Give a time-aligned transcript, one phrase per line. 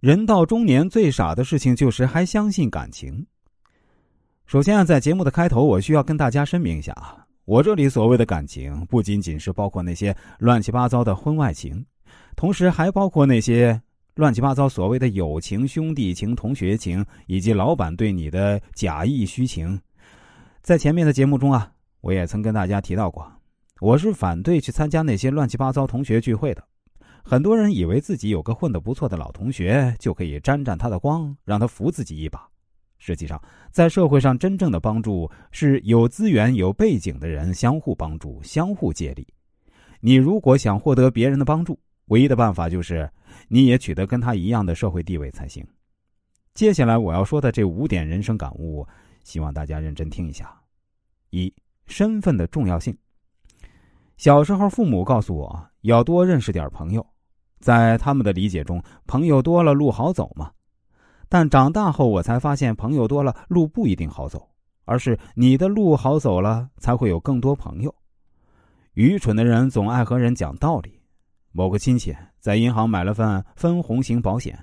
[0.00, 3.26] 人到中年最傻的事情就是还相信感情。
[4.46, 11.84] 首先啊，在节目的开头，我需要跟大家声明一下啊，我这里所谓的感情，不仅仅是包括那些乱七八糟的婚外情，
[12.34, 13.78] 同时还包括那些
[14.14, 19.78] 乱七八糟所谓的友情、兄弟情、同学情，以及老板对你的假意虚情。
[20.62, 21.70] 在前面的节目中啊，
[22.00, 23.30] 我也曾跟大家提到过，
[23.82, 26.64] 我是反对去参加那些乱七八糟同学聚会的。
[27.22, 32.48] 很多人以为自己有个混得不错的老同学，就可以沾沾他的光，让他扶自己一把。
[32.98, 33.40] 实际上，
[33.70, 39.26] 在社会上，真正的帮助是有资源、有背景的人相互帮助、相互借力。
[40.00, 43.10] 你如果想获得别人的帮助，唯一的办法就是
[43.48, 45.66] 你也取得跟他一样的社会地位才行。
[46.54, 48.86] 接下来我要说的这五点人生感悟。
[49.22, 50.50] 希望大家认真听一下。
[51.28, 51.52] 一、
[51.86, 52.96] 身份的重要性。
[54.16, 57.06] 小时候，父母告诉我要多认识点朋友，
[57.60, 60.50] 在他们的理解中，朋友多了路好走嘛。
[61.28, 64.48] 但长大后，我才发现，朋友多了路不一定好走，
[64.84, 67.94] 而是你的路好走了，才会有更多朋友。
[68.94, 70.98] 愚蠢的人总爱和人讲道理。
[71.52, 74.58] 某个亲戚在银行买了份分红型保险，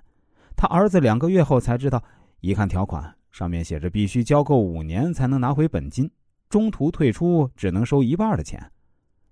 [0.56, 2.04] 他儿子两个月后才知道，
[2.42, 3.14] 一看条款。
[3.30, 6.10] 上面写着必须交够五年才能拿回本金，
[6.50, 8.72] 中途退出只能收一半的钱，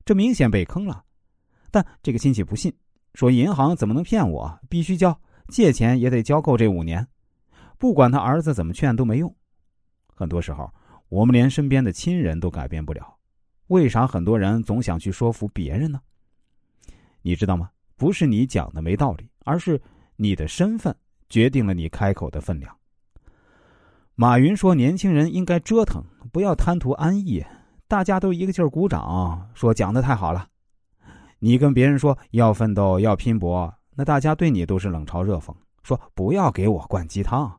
[0.06, 1.04] 这明显被坑了。
[1.72, 2.72] 但这个亲戚不信，
[3.16, 4.60] 说银行怎么能骗我？
[4.70, 7.08] 必须交，借钱也得交够这五年。
[7.78, 9.34] 不管他儿子怎么劝都没用。
[10.14, 10.70] 很多时候，
[11.10, 13.16] 我们连身边的亲人都改变不了，
[13.68, 16.00] 为啥很多人总想去说服别人呢？
[17.22, 17.70] 你知道吗？
[17.96, 19.82] 不是你讲的没道理，而是
[20.18, 20.94] 你的身份
[21.30, 22.76] 决定了你开口的分量。
[24.16, 27.44] 马云说：“年轻人应该折腾，不要贪图安逸。
[27.88, 30.48] 大家都一个劲儿鼓掌，说讲的太好了。
[31.46, 37.56] 你跟别人说要奋斗、要拼搏，那大家对你都是冷嘲热讽，说不要给我灌鸡汤。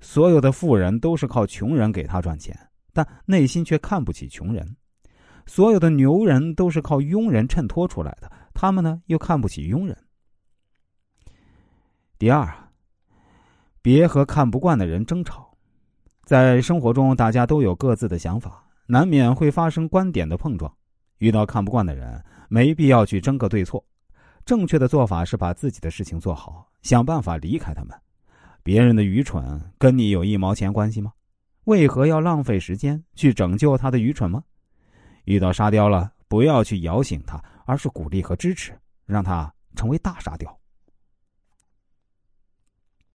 [0.00, 2.58] 所有的富人都是靠穷人给他赚钱，
[2.90, 4.64] 但内心却看不起穷人；
[5.44, 9.94] 所有的牛人都是靠庸人衬托出来的，他们呢又看不起庸人。
[12.18, 12.50] 第二，
[13.82, 15.54] 别和看不惯的人争吵。”
[16.24, 20.74] 在生活中，大家都有各自的想法，难免会发生观点的碰撞。
[21.18, 23.82] 遇到看不惯的人，没必要去争个对错。
[24.44, 27.98] 正确的做法是把自己的事情做好，想办法离开他们。
[28.62, 31.14] 别人的愚蠢跟你有一毛钱关系吗？
[31.64, 34.44] 为何要浪费时间去拯救他的愚蠢吗？
[35.24, 40.54] 遇到沙雕了，不要去摇醒他，而是鼓励和支持，让他成为大沙雕。